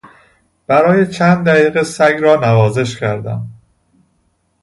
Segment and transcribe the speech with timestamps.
[0.67, 3.47] برای چند دقیقه سگ را نوازش کردم.